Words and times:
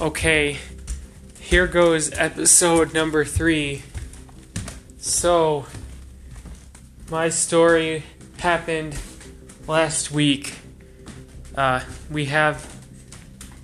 Okay, 0.00 0.58
here 1.40 1.66
goes 1.66 2.12
episode 2.12 2.94
number 2.94 3.24
three. 3.24 3.82
So, 4.98 5.66
my 7.10 7.30
story 7.30 8.04
happened 8.38 8.96
last 9.66 10.12
week. 10.12 10.54
Uh, 11.56 11.80
we 12.12 12.26
have, 12.26 12.64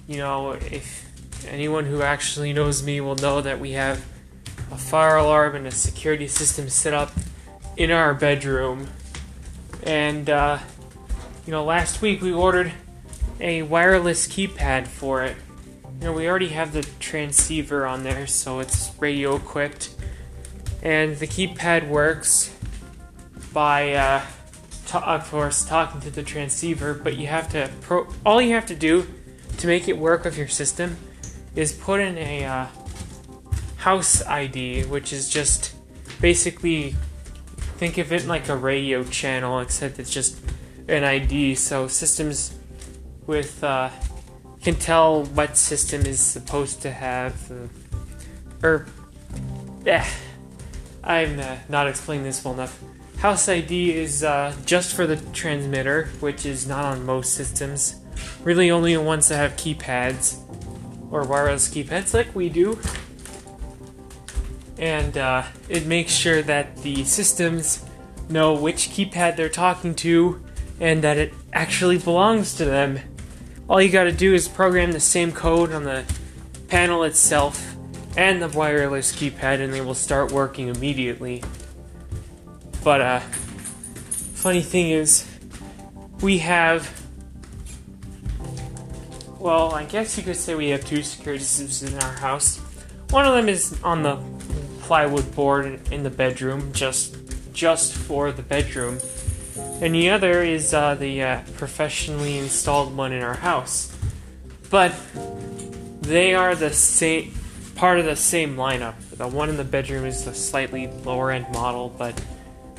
you 0.08 0.16
know, 0.16 0.50
if 0.50 1.08
anyone 1.46 1.84
who 1.84 2.02
actually 2.02 2.52
knows 2.52 2.82
me 2.82 3.00
will 3.00 3.14
know 3.14 3.40
that 3.40 3.60
we 3.60 3.70
have 3.72 4.04
a 4.72 4.76
fire 4.76 5.18
alarm 5.18 5.54
and 5.54 5.68
a 5.68 5.70
security 5.70 6.26
system 6.26 6.68
set 6.68 6.94
up 6.94 7.12
in 7.76 7.92
our 7.92 8.12
bedroom. 8.12 8.88
And, 9.84 10.28
uh, 10.28 10.58
you 11.46 11.52
know, 11.52 11.64
last 11.64 12.02
week 12.02 12.20
we 12.20 12.32
ordered 12.32 12.72
a 13.38 13.62
wireless 13.62 14.26
keypad 14.26 14.88
for 14.88 15.22
it. 15.22 15.36
Know, 16.04 16.12
we 16.12 16.28
already 16.28 16.48
have 16.48 16.74
the 16.74 16.82
transceiver 17.00 17.86
on 17.86 18.02
there, 18.02 18.26
so 18.26 18.60
it's 18.60 18.92
radio 19.00 19.36
equipped. 19.36 19.88
And 20.82 21.16
the 21.16 21.26
keypad 21.26 21.88
works 21.88 22.54
by, 23.54 23.94
uh, 23.94 24.22
ta- 24.86 25.14
of 25.14 25.30
course, 25.30 25.64
talking 25.64 26.02
to 26.02 26.10
the 26.10 26.22
transceiver, 26.22 26.92
but 26.92 27.16
you 27.16 27.26
have 27.28 27.48
to, 27.52 27.70
pro- 27.80 28.06
all 28.26 28.42
you 28.42 28.52
have 28.52 28.66
to 28.66 28.74
do 28.74 29.06
to 29.56 29.66
make 29.66 29.88
it 29.88 29.96
work 29.96 30.24
with 30.24 30.36
your 30.36 30.46
system 30.46 30.98
is 31.56 31.72
put 31.72 32.00
in 32.00 32.18
a, 32.18 32.44
uh, 32.44 32.66
house 33.76 34.22
ID, 34.26 34.84
which 34.84 35.10
is 35.10 35.30
just 35.30 35.74
basically, 36.20 36.94
think 37.78 37.96
of 37.96 38.12
it 38.12 38.26
like 38.26 38.50
a 38.50 38.56
radio 38.56 39.04
channel, 39.04 39.60
except 39.60 39.98
it's 39.98 40.10
just 40.10 40.38
an 40.86 41.02
ID, 41.02 41.54
so 41.54 41.88
systems 41.88 42.54
with 43.26 43.64
uh, 43.64 43.88
can 44.64 44.74
tell 44.76 45.24
what 45.24 45.58
system 45.58 46.06
is 46.06 46.18
supposed 46.18 46.80
to 46.82 46.90
have, 46.90 47.50
uh, 47.52 48.66
or 48.66 48.86
eh, 49.86 50.08
I'm 51.04 51.38
uh, 51.38 51.56
not 51.68 51.86
explaining 51.86 52.24
this 52.24 52.42
well 52.42 52.54
enough. 52.54 52.82
House 53.18 53.48
ID 53.48 53.92
is 53.92 54.24
uh, 54.24 54.54
just 54.64 54.94
for 54.94 55.06
the 55.06 55.16
transmitter, 55.32 56.06
which 56.20 56.46
is 56.46 56.66
not 56.66 56.84
on 56.86 57.04
most 57.04 57.34
systems. 57.34 57.96
Really, 58.42 58.70
only 58.70 58.96
on 58.96 59.04
ones 59.04 59.28
that 59.28 59.36
have 59.36 59.52
keypads 59.52 60.40
or 61.10 61.24
wireless 61.24 61.68
keypads, 61.68 62.14
like 62.14 62.34
we 62.34 62.48
do. 62.48 62.78
And 64.78 65.16
uh, 65.16 65.44
it 65.68 65.86
makes 65.86 66.12
sure 66.12 66.42
that 66.42 66.76
the 66.78 67.04
systems 67.04 67.84
know 68.30 68.54
which 68.54 68.88
keypad 68.88 69.36
they're 69.36 69.48
talking 69.48 69.94
to 69.96 70.42
and 70.80 71.02
that 71.02 71.18
it 71.18 71.34
actually 71.52 71.98
belongs 71.98 72.54
to 72.54 72.64
them. 72.64 72.98
All 73.66 73.80
you 73.80 73.88
gotta 73.88 74.12
do 74.12 74.34
is 74.34 74.46
program 74.46 74.92
the 74.92 75.00
same 75.00 75.32
code 75.32 75.72
on 75.72 75.84
the 75.84 76.04
panel 76.68 77.02
itself 77.04 77.76
and 78.16 78.42
the 78.42 78.48
wireless 78.48 79.14
keypad, 79.14 79.60
and 79.60 79.72
they 79.72 79.80
will 79.80 79.94
start 79.94 80.32
working 80.32 80.68
immediately. 80.68 81.42
But, 82.82 83.00
uh, 83.00 83.20
funny 84.34 84.60
thing 84.60 84.90
is, 84.90 85.26
we 86.20 86.38
have. 86.38 86.90
Well, 89.38 89.74
I 89.74 89.84
guess 89.84 90.16
you 90.18 90.22
could 90.22 90.36
say 90.36 90.54
we 90.54 90.68
have 90.68 90.84
two 90.84 91.02
security 91.02 91.44
systems 91.44 91.92
in 91.92 91.98
our 92.00 92.12
house. 92.12 92.58
One 93.10 93.26
of 93.26 93.34
them 93.34 93.48
is 93.48 93.78
on 93.82 94.02
the 94.02 94.18
plywood 94.82 95.34
board 95.34 95.80
in 95.90 96.02
the 96.02 96.10
bedroom, 96.10 96.72
just 96.72 97.16
just 97.54 97.94
for 97.94 98.30
the 98.32 98.42
bedroom 98.42 98.98
and 99.56 99.94
the 99.94 100.10
other 100.10 100.42
is 100.42 100.74
uh, 100.74 100.94
the 100.94 101.22
uh, 101.22 101.40
professionally 101.56 102.38
installed 102.38 102.96
one 102.96 103.12
in 103.12 103.22
our 103.22 103.34
house. 103.34 103.96
But 104.70 104.94
they 106.00 106.34
are 106.34 106.54
the 106.54 106.72
same 106.72 107.32
part 107.76 107.98
of 107.98 108.04
the 108.04 108.16
same 108.16 108.56
lineup. 108.56 108.94
The 109.10 109.28
one 109.28 109.48
in 109.48 109.56
the 109.56 109.64
bedroom 109.64 110.04
is 110.04 110.24
the 110.24 110.34
slightly 110.34 110.86
lower 110.86 111.30
end 111.30 111.46
model, 111.52 111.94
but 111.96 112.20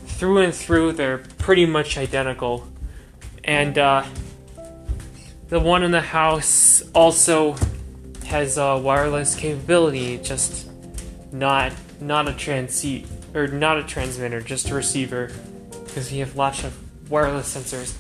through 0.06 0.40
and 0.40 0.54
through 0.54 0.94
they're 0.94 1.20
pretty 1.38 1.66
much 1.66 1.98
identical. 1.98 2.68
And 3.44 3.78
uh, 3.78 4.06
the 5.50 5.60
one 5.60 5.84
in 5.84 5.92
the 5.92 6.02
house 6.02 6.82
also 6.94 7.56
has 8.26 8.58
a 8.58 8.78
wireless 8.78 9.36
capability, 9.36 10.18
just 10.18 10.70
not 11.32 11.72
not 12.02 12.28
a 12.28 12.34
transit 12.34 13.06
or 13.34 13.48
not 13.48 13.78
a 13.78 13.84
transmitter, 13.84 14.42
just 14.42 14.70
a 14.70 14.76
receiver, 14.76 15.32
because 15.96 16.12
we 16.12 16.18
have 16.18 16.36
lots 16.36 16.62
of 16.66 16.78
wireless 17.10 17.56
sensors. 17.56 17.96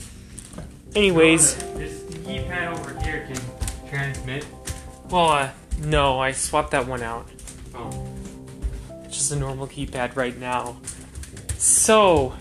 Anyways, 0.97 1.55
This 1.75 2.01
keypad 2.25 2.77
over 2.77 2.99
here 2.99 3.25
can 3.25 3.89
transmit. 3.89 4.45
well, 5.09 5.29
uh, 5.29 5.49
no, 5.79 6.19
I 6.19 6.33
swapped 6.33 6.71
that 6.71 6.87
one 6.87 7.01
out. 7.01 7.29
Oh, 7.73 8.05
It's 9.05 9.15
just 9.15 9.31
a 9.31 9.37
normal 9.37 9.65
keypad 9.67 10.17
right 10.17 10.37
now. 10.37 10.75
So, 11.57 12.33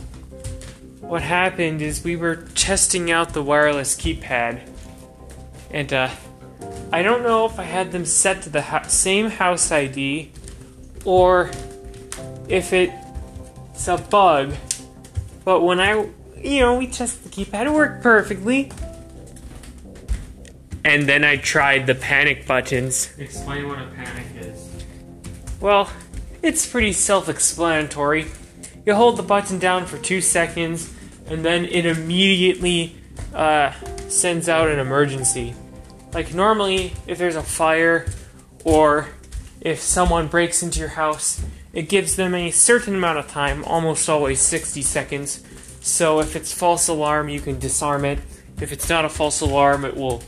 what 1.01 1.23
happened 1.23 1.81
is 1.83 2.03
we 2.03 2.17
were 2.17 2.35
testing 2.57 3.13
out 3.13 3.33
the 3.33 3.43
wireless 3.43 3.95
keypad, 3.95 4.61
and 5.71 5.93
uh, 5.93 6.11
I 6.93 7.03
don't 7.03 7.23
know 7.23 7.47
if 7.47 7.61
I 7.61 7.65
had 7.65 7.93
them 7.93 8.07
set 8.07 8.43
to 8.43 8.51
the 8.51 8.63
ho- 8.63 8.89
same 8.89 9.31
house 9.31 9.71
ID 9.71 10.33
or 11.05 11.53
if 12.49 12.73
it's 12.73 13.87
a 13.87 13.99
bug. 13.99 14.55
But 15.45 15.61
when 15.61 15.81
I, 15.81 16.09
you 16.43 16.61
know, 16.61 16.79
we 16.79 16.87
tested 16.87 17.31
the 17.31 17.45
keypad, 17.45 17.67
it 17.67 17.73
worked 17.73 18.03
perfectly. 18.03 18.73
And 20.85 21.09
then 21.09 21.25
I 21.25 21.37
tried 21.37 21.87
the 21.87 21.95
panic 21.95 22.47
buttons. 22.47 23.13
explain 23.19 23.69
what 23.69 23.79
a 23.79 23.87
panic 23.87 24.27
is. 24.37 24.69
Well, 25.61 25.91
it's 26.43 26.67
pretty 26.67 26.93
self 26.93 27.29
explanatory. 27.29 28.27
You 28.85 28.95
hold 28.95 29.17
the 29.17 29.23
button 29.23 29.59
down 29.59 29.87
for 29.87 29.97
two 29.97 30.21
seconds, 30.21 30.93
and 31.27 31.43
then 31.43 31.65
it 31.65 31.87
immediately 31.87 32.97
uh, 33.33 33.73
sends 34.09 34.49
out 34.49 34.69
an 34.69 34.79
emergency. 34.79 35.55
Like, 36.13 36.35
normally, 36.35 36.93
if 37.07 37.17
there's 37.17 37.37
a 37.37 37.43
fire 37.43 38.07
or 38.63 39.09
if 39.63 39.81
someone 39.81 40.29
breaks 40.29 40.63
into 40.63 40.81
your 40.81 40.91
house, 40.91 41.43
it 41.75 41.89
gives 41.89 42.17
them 42.17 42.35
a 42.35 42.51
certain 42.51 42.95
amount 42.95 43.19
of 43.19 43.29
time, 43.29 43.65
almost 43.65 44.09
always 44.09 44.41
60 44.41 44.81
seconds. 44.83 45.43
So, 45.81 46.21
if 46.21 46.37
it's 46.37 46.53
false 46.53 46.89
alarm, 46.89 47.29
you 47.29 47.41
can 47.41 47.59
disarm 47.59 48.05
it. 48.05 48.21
If 48.61 48.73
it's 48.73 48.89
not 48.89 49.05
a 49.05 49.09
false 49.09 49.41
alarm, 49.41 49.85
it 49.85 49.97
will, 49.97 50.23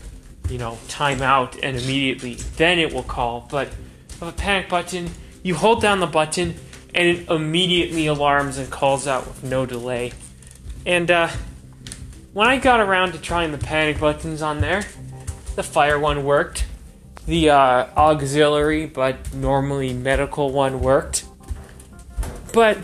you 0.50 0.58
know, 0.58 0.76
time 0.88 1.22
out 1.22 1.56
and 1.62 1.76
immediately, 1.76 2.34
then 2.56 2.78
it 2.78 2.92
will 2.92 3.04
call. 3.04 3.46
But 3.50 3.68
of 4.20 4.28
a 4.28 4.32
panic 4.32 4.68
button, 4.68 5.10
you 5.42 5.54
hold 5.54 5.80
down 5.80 6.00
the 6.00 6.06
button 6.06 6.56
and 6.94 7.08
it 7.08 7.28
immediately 7.28 8.06
alarms 8.06 8.58
and 8.58 8.70
calls 8.70 9.06
out 9.06 9.26
with 9.26 9.44
no 9.44 9.66
delay. 9.66 10.12
And 10.84 11.10
uh, 11.10 11.28
when 12.32 12.48
I 12.48 12.58
got 12.58 12.80
around 12.80 13.12
to 13.12 13.18
trying 13.18 13.52
the 13.52 13.58
panic 13.58 14.00
buttons 14.00 14.42
on 14.42 14.60
there, 14.60 14.84
the 15.54 15.62
fire 15.62 15.98
one 15.98 16.24
worked. 16.24 16.66
The 17.26 17.50
uh, 17.50 17.86
auxiliary 17.96 18.86
but 18.86 19.34
normally 19.34 19.92
medical 19.92 20.50
one 20.50 20.80
worked. 20.80 21.25
But 22.56 22.78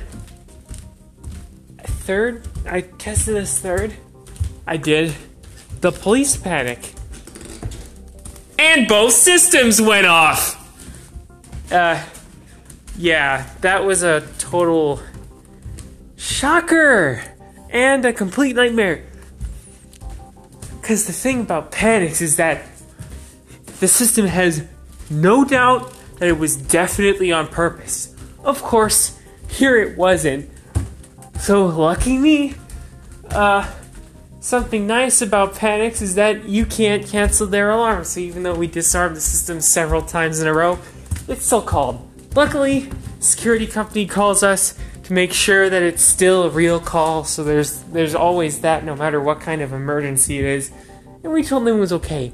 third, 1.81 2.47
I 2.67 2.83
tested 2.83 3.37
this 3.37 3.59
third. 3.59 3.95
I 4.67 4.77
did 4.77 5.15
the 5.81 5.91
police 5.91 6.37
panic. 6.37 6.93
And 8.59 8.87
both 8.87 9.15
systems 9.15 9.81
went 9.81 10.07
off. 10.07 10.61
Uh, 11.73 12.05
yeah, 12.99 13.49
that 13.63 13.87
was 13.87 14.03
a 14.03 14.21
total 14.37 15.01
shocker 16.17 17.23
and 17.71 18.05
a 18.05 18.13
complete 18.13 18.55
nightmare. 18.55 19.07
Because 20.83 21.07
the 21.07 21.15
thing 21.15 21.41
about 21.41 21.73
panics 21.73 22.21
is 22.21 22.37
that 22.37 22.63
the 23.81 23.89
system 23.89 24.27
has 24.27 24.67
no 25.09 25.47
doubt 25.47 25.95
that 26.19 26.29
it 26.29 26.39
was 26.39 26.57
definitely 26.57 27.33
on 27.33 27.47
purpose. 27.49 28.15
Of 28.45 28.61
course, 28.61 29.19
here 29.53 29.77
it 29.77 29.97
wasn't. 29.97 30.51
So, 31.39 31.67
lucky 31.67 32.19
me. 32.19 32.55
Uh, 33.29 33.71
something 34.41 34.87
nice 34.87 35.21
about 35.21 35.55
panics 35.55 36.01
is 36.01 36.15
that 36.15 36.49
you 36.49 36.65
can't 36.67 37.07
cancel 37.07 37.47
their 37.47 37.71
alarm. 37.71 38.05
So, 38.05 38.21
even 38.21 38.43
though 38.43 38.55
we 38.55 38.67
disarmed 38.67 39.17
the 39.17 39.21
system 39.21 39.61
several 39.61 40.03
times 40.03 40.41
in 40.41 40.49
a 40.49 40.55
row, 40.55 40.79
it's 41.29 41.45
still 41.45 41.63
called. 41.63 42.09
Luckily, 42.35 42.91
security 43.21 43.67
company 43.67 44.07
calls 44.07 44.43
us 44.43 44.79
to 45.05 45.13
make 45.13 45.33
sure 45.33 45.69
that 45.69 45.83
it's 45.83 46.03
still 46.03 46.45
a 46.45 46.49
real 46.49 46.81
call. 46.81 47.25
So 47.25 47.45
there's 47.45 47.81
there's 47.85 48.15
always 48.15 48.61
that, 48.61 48.85
no 48.85 48.97
matter 48.97 49.21
what 49.21 49.41
kind 49.41 49.61
of 49.61 49.73
emergency 49.73 50.39
it 50.39 50.45
is. 50.45 50.71
And 51.23 51.33
we 51.33 51.43
told 51.43 51.67
them 51.67 51.77
it 51.77 51.81
was 51.81 51.93
okay, 51.93 52.33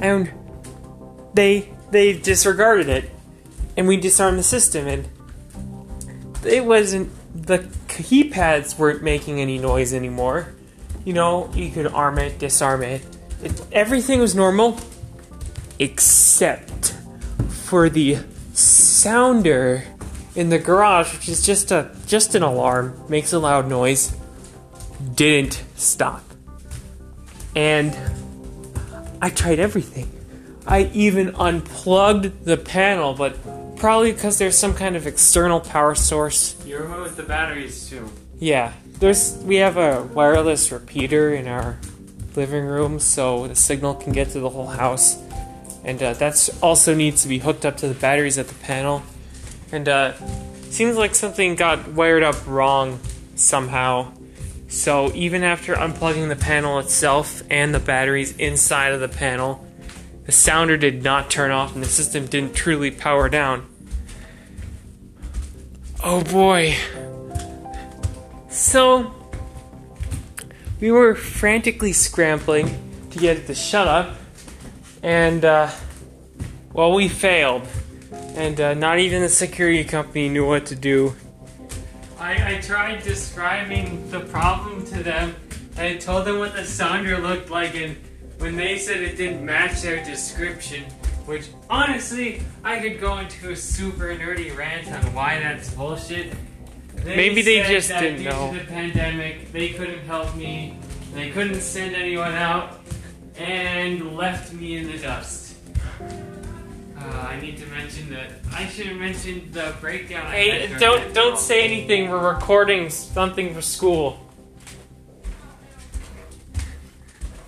and 0.00 0.30
they 1.34 1.70
they 1.90 2.12
disregarded 2.12 2.88
it, 2.88 3.10
and 3.76 3.88
we 3.88 3.96
disarmed 3.96 4.38
the 4.38 4.42
system, 4.42 4.86
and 4.86 5.08
it 6.44 6.64
wasn't 6.64 7.10
the 7.46 7.58
keypads 7.88 8.78
weren't 8.78 9.02
making 9.02 9.40
any 9.40 9.58
noise 9.58 9.92
anymore. 9.92 10.54
You 11.04 11.12
know, 11.14 11.50
you 11.54 11.70
could 11.70 11.86
arm 11.86 12.18
it, 12.18 12.38
disarm 12.38 12.82
it. 12.82 13.02
it 13.42 13.60
everything 13.72 14.20
was 14.20 14.34
normal. 14.34 14.78
except 15.78 16.96
for 17.48 17.88
the 17.88 18.18
sounder 18.52 19.84
in 20.34 20.48
the 20.48 20.58
garage, 20.58 21.12
which 21.14 21.28
is 21.28 21.44
just 21.44 21.70
a 21.70 21.90
just 22.06 22.34
an 22.34 22.42
alarm, 22.42 23.00
makes 23.08 23.32
a 23.32 23.38
loud 23.38 23.68
noise, 23.68 24.14
didn't 25.14 25.62
stop. 25.76 26.22
And 27.54 27.96
I 29.20 29.30
tried 29.30 29.58
everything. 29.58 30.10
I 30.66 30.90
even 30.92 31.34
unplugged 31.34 32.44
the 32.44 32.56
panel, 32.56 33.14
but 33.14 33.36
probably 33.78 34.12
because 34.12 34.38
there's 34.38 34.56
some 34.56 34.74
kind 34.74 34.96
of 34.96 35.06
external 35.06 35.60
power 35.60 35.94
source. 35.94 36.56
You 36.64 36.78
removed 36.78 37.16
the 37.16 37.22
batteries 37.22 37.88
too. 37.88 38.10
Yeah, 38.38 38.72
there's 38.98 39.36
we 39.38 39.56
have 39.56 39.76
a 39.76 40.02
wireless 40.02 40.70
repeater 40.70 41.34
in 41.34 41.48
our 41.48 41.78
living 42.36 42.64
room, 42.64 43.00
so 43.00 43.48
the 43.48 43.54
signal 43.54 43.94
can 43.94 44.12
get 44.12 44.30
to 44.30 44.40
the 44.40 44.48
whole 44.48 44.66
house, 44.66 45.18
and 45.84 46.02
uh, 46.02 46.12
that's 46.14 46.62
also 46.62 46.94
needs 46.94 47.22
to 47.22 47.28
be 47.28 47.38
hooked 47.38 47.64
up 47.64 47.76
to 47.78 47.88
the 47.88 47.94
batteries 47.94 48.38
at 48.38 48.48
the 48.48 48.54
panel. 48.54 49.02
And 49.72 49.88
uh, 49.88 50.12
seems 50.70 50.96
like 50.96 51.14
something 51.14 51.56
got 51.56 51.88
wired 51.88 52.22
up 52.22 52.46
wrong 52.46 53.00
somehow. 53.34 54.12
So 54.68 55.12
even 55.14 55.42
after 55.42 55.74
unplugging 55.74 56.28
the 56.28 56.36
panel 56.36 56.78
itself 56.78 57.42
and 57.50 57.74
the 57.74 57.80
batteries 57.80 58.36
inside 58.36 58.92
of 58.92 59.00
the 59.00 59.08
panel, 59.08 59.64
the 60.28 60.32
sounder 60.32 60.76
did 60.76 61.02
not 61.02 61.30
turn 61.30 61.50
off 61.50 61.74
and 61.74 61.82
the 61.82 61.88
system 61.88 62.26
didn't 62.26 62.54
truly 62.54 62.90
power 62.90 63.30
down. 63.30 63.66
Oh 66.04 66.22
boy. 66.22 66.76
So, 68.50 69.14
we 70.80 70.90
were 70.90 71.14
frantically 71.14 71.94
scrambling 71.94 72.66
to 73.10 73.18
get 73.18 73.38
it 73.38 73.46
to 73.46 73.54
shut 73.54 73.88
up, 73.88 74.18
and, 75.02 75.46
uh, 75.46 75.70
well, 76.74 76.92
we 76.92 77.08
failed. 77.08 77.66
And 78.34 78.60
uh, 78.60 78.74
not 78.74 78.98
even 78.98 79.22
the 79.22 79.30
security 79.30 79.82
company 79.82 80.28
knew 80.28 80.46
what 80.46 80.66
to 80.66 80.74
do. 80.74 81.16
I, 82.18 82.56
I 82.56 82.60
tried 82.60 83.02
describing 83.02 84.10
the 84.10 84.20
problem 84.20 84.84
to 84.88 85.02
them. 85.02 85.34
I 85.78 85.94
told 85.94 86.26
them 86.26 86.38
what 86.38 86.54
the 86.54 86.66
sounder 86.66 87.16
looked 87.16 87.48
like, 87.48 87.74
and 87.74 87.96
when 88.38 88.56
they 88.56 88.78
said 88.78 89.02
it 89.02 89.16
didn't 89.16 89.44
match 89.44 89.82
their 89.82 90.02
description, 90.04 90.84
which 91.26 91.48
honestly, 91.68 92.42
I 92.64 92.78
could 92.80 93.00
go 93.00 93.18
into 93.18 93.50
a 93.50 93.56
super 93.56 94.14
nerdy 94.16 94.56
rant 94.56 94.88
on 94.88 95.12
why 95.14 95.38
that's 95.40 95.70
bullshit. 95.74 96.32
They 96.94 97.16
Maybe 97.16 97.42
they 97.42 97.62
just 97.62 97.88
didn't 97.88 98.18
due 98.18 98.30
know. 98.30 98.52
To 98.52 98.58
the 98.58 98.64
pandemic, 98.64 99.52
they 99.52 99.70
couldn't 99.70 100.04
help 100.06 100.34
me. 100.34 100.76
They 101.14 101.30
couldn't 101.30 101.60
send 101.60 101.94
anyone 101.94 102.34
out, 102.34 102.80
and 103.36 104.16
left 104.16 104.52
me 104.52 104.76
in 104.76 104.90
the 104.90 104.98
dust. 104.98 105.56
Uh, 106.00 107.04
I 107.04 107.40
need 107.40 107.56
to 107.58 107.66
mention 107.66 108.10
that 108.10 108.30
I 108.52 108.66
should 108.66 108.86
have 108.86 108.96
mentioned 108.96 109.52
the 109.52 109.74
breakdown. 109.80 110.30
Hey, 110.30 110.68
don't 110.78 111.14
don't 111.14 111.38
say 111.38 111.64
anything. 111.64 112.10
We're 112.10 112.34
recording 112.34 112.90
something 112.90 113.54
for 113.54 113.62
school. 113.62 114.27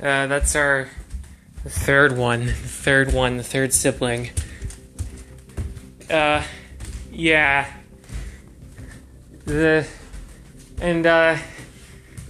Uh, 0.00 0.26
that's 0.28 0.56
our 0.56 0.88
third 1.66 2.16
one. 2.16 2.46
The 2.46 2.52
third 2.54 3.12
one. 3.12 3.36
The 3.36 3.42
third 3.42 3.74
sibling. 3.74 4.30
Uh, 6.08 6.42
yeah. 7.12 7.70
The 9.44 9.86
and 10.80 11.06
uh, 11.06 11.36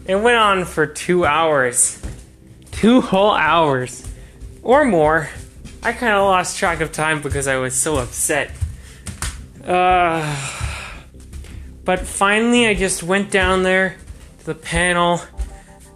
it 0.05 0.17
went 0.17 0.37
on 0.37 0.65
for 0.65 0.87
two 0.87 1.25
hours, 1.25 2.03
two 2.73 3.01
whole 3.01 3.33
hours, 3.33 4.07
or 4.63 4.85
more. 4.85 5.29
I 5.83 5.93
kind 5.93 6.13
of 6.13 6.25
lost 6.25 6.59
track 6.59 6.81
of 6.81 6.91
time 6.91 7.23
because 7.23 7.47
I 7.47 7.57
was 7.57 7.75
so 7.75 7.99
upset. 7.99 8.51
Uh, 9.65 10.37
but 11.85 12.01
finally, 12.01 12.67
I 12.67 12.75
just 12.75 13.03
went 13.05 13.31
down 13.31 13.63
there 13.63 13.97
to 14.41 14.47
the 14.47 14.55
panel 14.55 15.21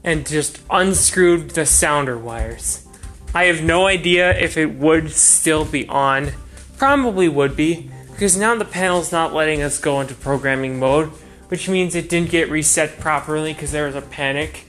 and 0.04 0.26
just 0.26 0.60
unscrewed 0.70 1.50
the 1.50 1.66
sounder 1.66 2.16
wires. 2.16 2.86
I 3.34 3.46
have 3.46 3.64
no 3.64 3.86
idea 3.86 4.38
if 4.38 4.56
it 4.56 4.74
would 4.74 5.10
still 5.10 5.64
be 5.64 5.88
on. 5.88 6.32
Probably 6.76 7.28
would 7.28 7.56
be, 7.56 7.90
because 8.12 8.36
now 8.36 8.54
the 8.54 8.64
panel's 8.64 9.10
not 9.10 9.32
letting 9.32 9.62
us 9.62 9.78
go 9.78 10.00
into 10.00 10.14
programming 10.14 10.78
mode, 10.78 11.08
which 11.48 11.68
means 11.68 11.94
it 11.94 12.08
didn't 12.08 12.30
get 12.30 12.50
reset 12.50 13.00
properly 13.00 13.52
because 13.52 13.72
there 13.72 13.86
was 13.86 13.96
a 13.96 14.02
panic. 14.02 14.66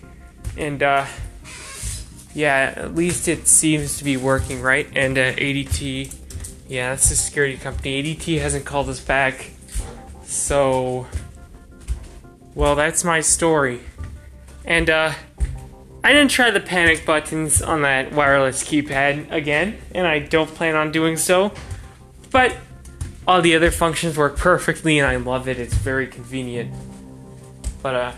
And, 0.58 0.82
uh, 0.82 1.06
yeah, 2.34 2.74
at 2.76 2.96
least 2.96 3.28
it 3.28 3.48
seems 3.48 3.98
to 3.98 4.04
be 4.04 4.18
working 4.18 4.62
right. 4.62 4.88
And 4.96 5.18
uh, 5.18 5.34
ADT, 5.34 6.16
yeah, 6.68 6.92
that's 6.92 7.10
the 7.10 7.16
security 7.16 7.58
company. 7.58 8.02
ADT 8.02 8.40
hasn't 8.40 8.66
called 8.66 8.90
us 8.90 9.00
back. 9.00 9.52
So, 10.24 11.06
well, 12.56 12.76
that's 12.76 13.04
my 13.04 13.22
story. 13.22 13.82
And 14.64 14.90
uh, 14.90 15.14
I 16.06 16.14
didn't 16.14 16.30
try 16.30 16.52
the 16.52 16.60
panic 16.60 17.04
buttons 17.04 17.64
on 17.64 17.82
that 17.82 18.12
wireless 18.12 18.64
keypad 18.64 19.32
again, 19.32 19.80
and 19.92 20.06
I 20.06 20.20
don't 20.20 20.48
plan 20.48 20.76
on 20.76 20.92
doing 20.92 21.18
so. 21.18 21.52
But 22.30 22.56
all 23.28 23.42
the 23.42 23.56
other 23.56 23.72
functions 23.72 24.16
work 24.16 24.38
perfectly, 24.38 25.00
and 25.00 25.08
I 25.08 25.16
love 25.16 25.48
it. 25.48 25.58
It's 25.58 25.74
very 25.74 26.06
convenient. 26.06 26.72
But 27.82 27.96
uh, 27.96 28.12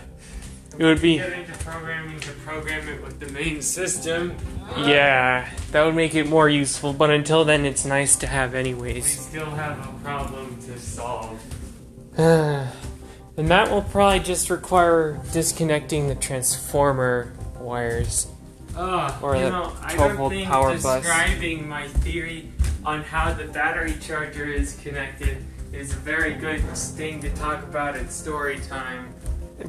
it 0.76 0.84
would 0.84 1.00
be 1.00 1.16
Get 1.16 1.32
into 1.32 1.52
programming 1.64 2.20
to 2.20 2.30
program 2.32 2.86
it 2.90 3.02
with 3.02 3.20
the 3.20 3.32
main 3.32 3.62
system. 3.62 4.36
yeah, 4.76 5.48
that 5.72 5.82
would 5.82 5.94
make 5.94 6.14
it 6.14 6.28
more 6.28 6.46
useful. 6.46 6.92
But 6.92 7.08
until 7.08 7.46
then, 7.46 7.64
it's 7.64 7.86
nice 7.86 8.16
to 8.16 8.26
have 8.26 8.54
anyways. 8.54 8.96
We 8.96 9.00
still 9.00 9.50
have 9.52 9.78
a 9.78 9.98
problem 10.04 10.60
to 10.66 10.78
solve. 10.78 11.40
and 12.18 13.48
that 13.48 13.70
will 13.70 13.80
probably 13.80 14.20
just 14.20 14.50
require 14.50 15.18
disconnecting 15.32 16.08
the 16.08 16.16
transformer 16.16 17.32
wires. 17.68 18.26
Uh, 18.76 19.16
Or 19.22 19.36
you 19.36 19.44
the 19.44 19.50
know, 19.50 19.72
I 19.82 19.94
12 19.94 20.08
don't 20.08 20.16
volt 20.16 20.32
think 20.32 20.48
power 20.48 20.72
bus. 20.78 21.02
describing 21.02 21.68
my 21.68 21.88
theory 21.88 22.50
on 22.84 23.02
how 23.02 23.32
the 23.32 23.44
battery 23.44 23.94
charger 24.00 24.46
is 24.46 24.76
connected 24.82 25.38
is 25.72 25.92
a 25.92 25.96
very 25.96 26.34
good 26.34 26.60
thing 26.70 27.20
to 27.20 27.30
talk 27.30 27.62
about 27.64 27.96
at 27.96 28.10
story 28.10 28.58
time. 28.68 29.12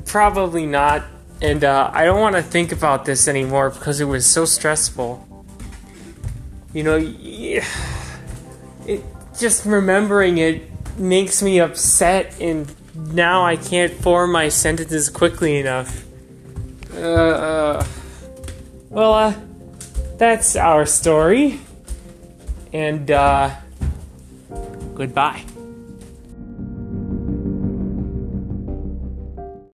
Probably 0.05 0.65
not. 0.65 1.03
And 1.41 1.63
uh, 1.63 1.89
I 1.93 2.05
don't 2.05 2.19
want 2.19 2.35
to 2.35 2.41
think 2.43 2.71
about 2.71 3.05
this 3.05 3.27
anymore 3.27 3.69
because 3.71 3.99
it 3.99 4.05
was 4.05 4.25
so 4.25 4.45
stressful. 4.45 5.25
You 6.73 6.83
know, 6.83 6.97
it 8.85 9.03
just 9.39 9.65
remembering 9.65 10.37
it 10.37 10.63
makes 10.97 11.41
me 11.41 11.59
upset, 11.59 12.39
and 12.41 12.73
now 13.13 13.43
I 13.45 13.55
can't 13.55 13.93
form 13.93 14.31
my 14.33 14.49
sentences 14.49 15.09
quickly 15.09 15.57
enough. 15.57 16.05
Uh, 16.93 16.99
uh, 16.99 17.87
well, 18.89 19.13
uh, 19.13 19.33
that's 20.17 20.55
our 20.55 20.85
story. 20.85 21.59
And, 22.73 23.09
uh, 23.09 23.51
goodbye. 24.95 25.43